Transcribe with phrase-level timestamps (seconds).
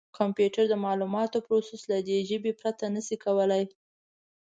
[0.17, 3.63] کمپیوټر د معلوماتو پروسس له دې ژبې پرته نه شي کولای.